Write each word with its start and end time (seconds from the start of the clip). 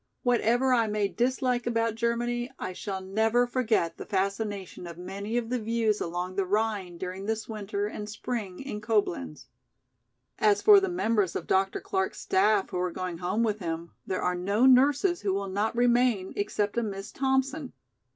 Whatever 0.23 0.73
I 0.73 0.87
may 0.87 1.07
dislike 1.09 1.67
about 1.67 1.93
Germany, 1.93 2.49
I 2.57 2.73
shall 2.73 3.01
never 3.01 3.45
forget 3.45 3.97
the 3.97 4.05
fascination 4.07 4.87
of 4.87 4.97
many 4.97 5.37
of 5.37 5.51
the 5.51 5.59
views 5.59 6.01
along 6.01 6.33
the 6.37 6.43
Rhine 6.43 6.97
during 6.97 7.27
this 7.27 7.47
winter 7.47 7.85
and 7.85 8.09
spring 8.09 8.59
in 8.61 8.81
Coblenz. 8.81 9.45
"As 10.39 10.59
for 10.59 10.79
the 10.79 10.89
members 10.89 11.35
of 11.35 11.45
Dr. 11.45 11.79
Clark's 11.81 12.19
staff 12.21 12.71
who 12.71 12.79
are 12.79 12.89
going 12.89 13.19
home 13.19 13.43
with 13.43 13.59
him, 13.59 13.91
there 14.07 14.23
are 14.23 14.33
no 14.33 14.65
nurses 14.65 15.21
who 15.21 15.35
will 15.35 15.49
not 15.49 15.75
remain 15.75 16.33
except 16.35 16.79
a 16.79 16.81
Miss 16.81 17.11
Thompson. 17.11 17.71